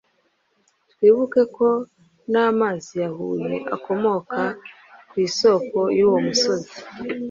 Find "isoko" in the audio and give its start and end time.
5.27-5.77